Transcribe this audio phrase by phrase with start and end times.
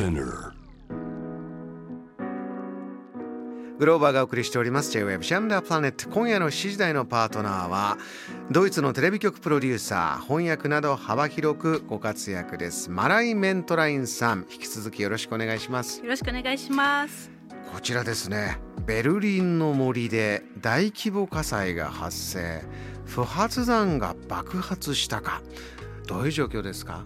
[0.00, 0.52] Spinner.
[3.78, 4.90] グローバーがお送りしております。
[4.92, 7.98] J-Web シャンダープラネット今夜の7時台のパートナーは
[8.50, 12.90] ドイツのテレビ局プロデューサー翻訳など幅広くご活躍です。
[12.90, 14.46] マライ・メントラインさん。
[14.50, 16.00] 引き続きよろしくお願いします。
[16.00, 17.30] よろしくお願いします。
[17.70, 18.56] こちらですね。
[18.86, 22.62] ベルリンの森で大規模火災が発生。
[23.04, 25.42] 不発弾が爆発したか。
[26.06, 27.04] どういう状況ですか？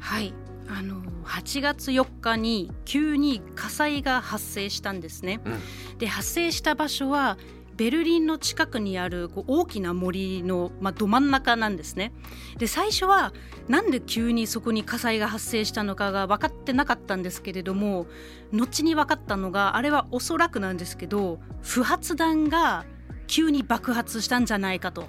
[0.00, 0.34] はい
[0.74, 5.98] あの8月4日に急に火災が発生したんですね、うん。
[5.98, 7.36] で発生した場所は
[7.76, 12.12] ベルリンの近くにあるこう大きな森の、まあ、ど真ん中なんですね。
[12.56, 13.34] で最初は
[13.68, 18.06] なんで急にそこに火災が発生したのかが分かってなかったんですけれども
[18.50, 22.86] 後に分かったのがあれはおそらくなんですけど不発弾が
[23.26, 25.06] 急に爆発したんじゃないかと。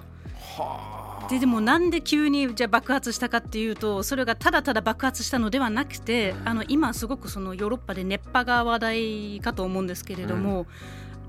[1.28, 10.66] ででもなんで急にじゃあ爆発したかっていうとそれがただただ爆発したのではなくてあの今すごくそのヨーロッパで熱波が話題かと思うんですけれども、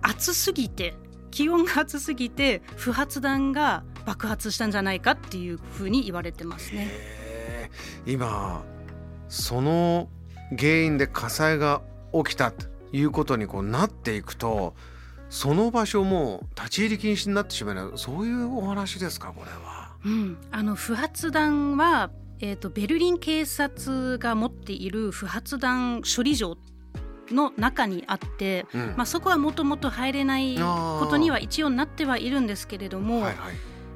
[0.02, 0.96] 暑すぎて
[1.32, 6.92] 気温が暑すぎて不発弾が爆発したんじゃないかっていうふうに言われてますね。
[8.06, 8.64] 今
[9.28, 10.10] その
[10.58, 11.82] 原因で火災が
[12.14, 14.76] 起きたということにこうなっていくと
[15.30, 19.96] その場所も立ち入り禁止になってしまうそういうお話ですかこれは。
[20.06, 26.58] うん、あの不発弾は、えー、とベルリン警察が持っている不発弾処理場
[27.32, 28.94] の中にあって、うん。
[28.96, 33.56] まあ、そこはもともと入れないことには一応なってはいるんですけれども、はいはい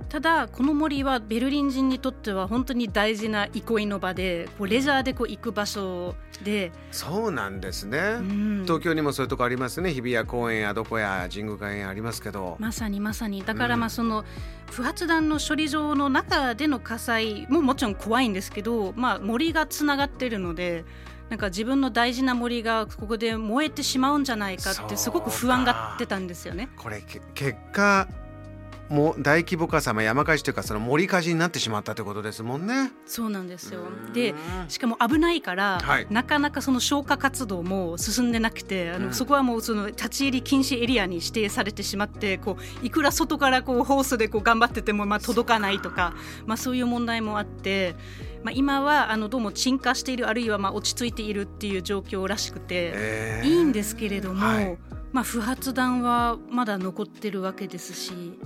[0.10, 8.00] ただこの森はベルリン人にとっては本当に大事な憩いの場でこうレジャーでこう行く場所で、そうなんですね。
[8.00, 8.62] うん。
[8.64, 9.94] 東京にもそういうとこありますね。
[9.94, 13.44] 日比谷公園やどこや神宮外苑ありますけど、まさにまさに。
[13.44, 13.82] だからうん。
[13.82, 14.26] まあその
[14.72, 20.86] 不発弾の処理場の中での火災ももちろん怖いんですけど、まあ、森がつながってるので
[21.30, 26.70] なんか自分の大事な森がここで燃えてしまうんじゃないかってすごく不安がってたんですよね。
[26.76, 28.08] これけ結果
[28.90, 32.92] もう大規模火災、まあ、山火事というかその森火事になってしまったということですもんね。
[33.06, 33.82] そうなんですよ。
[33.82, 34.14] うん。
[34.14, 34.34] で
[34.68, 36.08] しかも危ないから、はい。
[36.10, 39.14] なかなかその消火活動も進んでなくてあの、うん。
[39.14, 46.14] そこはもうその立ち入り禁止エリアに指定されてしまってこういくら外からこうホースでこう頑張っててもまあ届かないとか
[46.46, 47.96] まあ、そういう問題もあって、
[48.44, 53.48] まあ、今はあのどうも鎮火しているあるいはまあ落ち着いているっていう状況らしくて、えー。
[53.48, 54.78] いいんですけれども、はい。
[55.12, 58.38] まあ、不発弾はまだ残ってるわけですし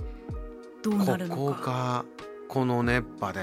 [0.84, 1.40] どうなるのか。
[1.40, 2.04] ここが
[2.46, 3.40] この熱波で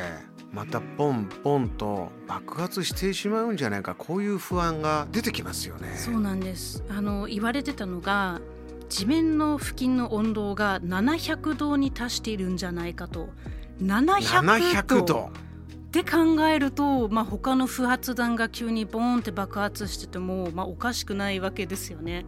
[0.53, 5.95] またポンポンと爆発してしまうんじゃないかこういう不安が出てきますよね。
[5.97, 8.39] そうなんですあの言われてたのが
[8.89, 13.29] 地面の付近の温度が700度に達しているんじゃないかと
[13.81, 15.31] 700 700度度
[15.91, 22.25] って考えると、まあ、他の不発弾が急にボーンって爆発してても、まあ、おかしくないわけですよね。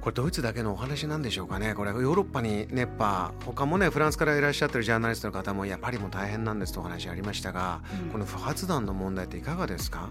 [0.00, 1.74] これドイツだけのお話なんでしょうかね。
[1.74, 8.10] これヨーロッパに熱波他もねフランスからいらっしゃってるジャーナリストの方もやっぱりもう大変なんですとお話ありましたが、うん。
[8.10, 10.08] この不発弾の問題っていかがですか？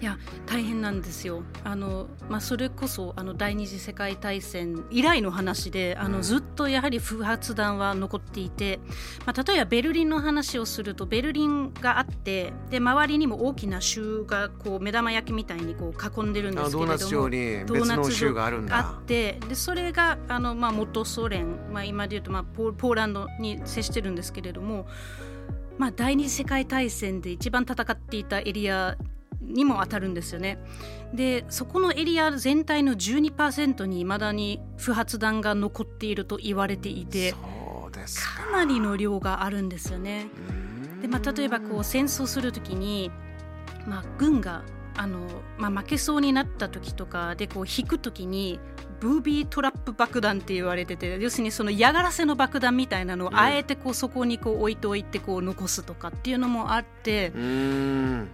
[0.00, 1.42] いや大変なんですよ。
[1.64, 8.80] あの、まあ、それこそあの第二次世界大戦以来の話であの、うんずっとやはり不発弾は残っていて、
[9.24, 24.86] まあ、例えばベルリンの話をするとベルリンがあってで周りにも大きな州がこう目玉焼きみたいにこう囲んでるんですけれどもあドーナツ状に別の州があるんだてでそれがあの、まあ、元ソ連、まあ、今でいうと、まあ、ポーポーランドに接してるんですけれども、
[25.78, 28.96] まあ、第二次世界大戦で一番戦っていたエリア
[29.40, 30.58] にも当たるんですよね。
[31.14, 37.38] でそこのエリア全体の12%にいまだに不発弾が残っていると言われていてか
[38.50, 40.26] かなりの量があるんですよね。
[41.00, 43.10] でまあ、例えばこう戦争する時に、
[43.86, 44.64] まあ、軍が
[44.96, 45.20] あの、
[45.56, 48.58] まあ、負けそうになった時とかでこう引く時に
[49.00, 53.36] ブービートラップ爆弾って言われてて要するにその嫌がらせの爆弾みたいなのをうん。
[53.38, 58.28] あえてこうそこにこう置いておいてこう残すとかっていうのもあってうーん。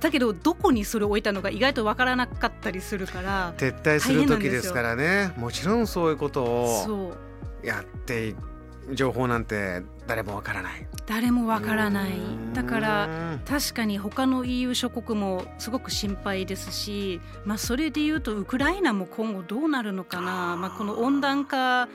[0.00, 5.32] だけどどこにそれを置いたのか意外とわからなかったりするから撤退する時ですからね。
[5.36, 7.16] もちろんそういうことを
[7.64, 8.34] やってい
[8.92, 10.86] 情報なんて誰もわからない。
[11.06, 12.12] 誰もわからない。
[12.12, 12.52] うん。
[12.52, 20.56] だから確かに他の EU 諸国もすごく心配ですし、まあ、それでいうとウクライナも今後どうなるのかな。
[20.56, 21.88] まあ、この温暖化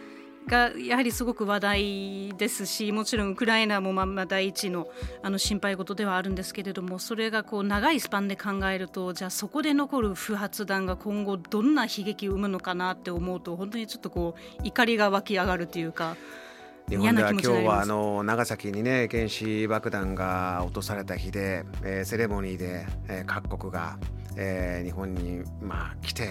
[0.47, 4.87] がやはりすごく話題ですしもちろんウクライナもまあまあ第一の
[5.21, 16.15] あの心配事ではあるんですけれどもそれがこう長いスパンで考えるとじゃあそこで残る不発弾が今後どんな悲劇を生むのかなって思うと本当にちょっとこう怒りが湧き上がるというか。
[16.91, 23.97] 日本では今日はあの長崎にね原子爆弾が落とされた日で、えー、セレモニーで、えー、各国が、
[24.35, 26.27] えー、日本にまあ来て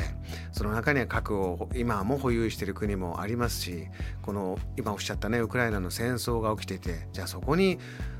[0.52, 3.86] その中には核を今も保有している国もありますし
[4.20, 7.78] この今おっしゃったねウクライナの戦争が起きていてじゃあそこに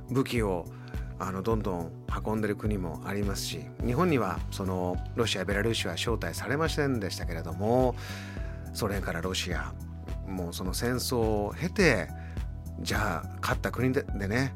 [0.09, 0.65] 武器を
[1.19, 1.93] あのどんどん
[2.27, 7.95] 運んでる国もありますし日本にはそのロシアベラルーシは招待されませんでしたけれども
[8.73, 9.75] ソ連からロシア
[10.27, 12.09] もうその戦争を経て
[12.81, 14.55] じゃあ勝った国でね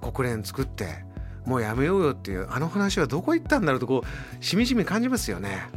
[0.00, 1.04] 国連作って
[1.44, 5.68] もうやめようよっていうあの話はどこ行ったんだろうとこうしみじみ感じますよね。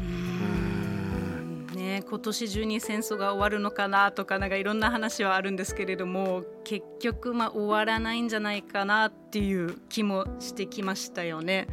[1.76, 11.68] ね今年中に戦争が終わるのかなとかなんかいろんな話はあるんですけれども結局まあ終わらないんじゃないかなっていう気もしてきましたよね。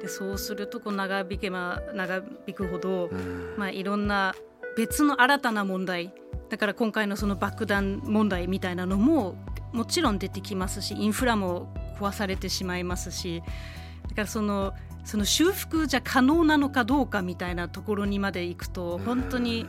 [0.00, 3.10] でそうするとこう長引けば長引くほど、
[3.56, 4.34] まあ、いろんな
[4.76, 6.12] 別の新たな問題
[6.48, 9.36] だから今回のその爆弾問題みたいなのも
[9.72, 13.42] もちろん出てきますしインフラも壊されてしまいますし
[14.08, 14.74] だからその
[15.04, 19.66] その修復じゃ可能なのかどうかみたいなところにまで行くと本当に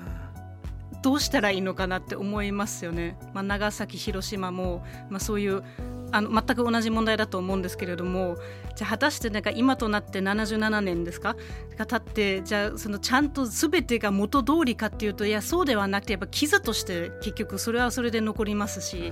[1.02, 3.18] どうしたらいいのかなって思いますよね。
[3.34, 5.64] まあ、長崎広島も、まあ、そういう
[6.13, 8.38] あの全く同じ問題だと思うんですけれども
[8.75, 11.36] じゃあ果たしてなんか今となって77年ですか？
[11.77, 19.12] が経ってじゃあそのちゃんと全てが元通りかっていうといやそうではなくてやっぱ傷として結局それはそれで残りますし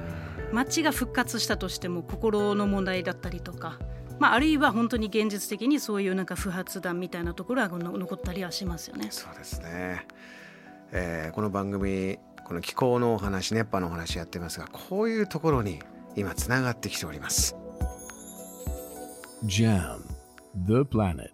[0.52, 3.80] 街が復活したとしても心の問題だったりとか。
[4.20, 9.08] まあ、あるいは本当に現実的にそういうなんか不発弾みたいなところは残ったりはしますよね。
[9.10, 10.06] そうですね、
[10.92, 15.80] えー、この番組この気候のお話熱波のお話やってますがこういうところに
[16.16, 17.56] 今つながってきております。
[19.46, 20.02] JAM
[20.66, 21.32] The Planet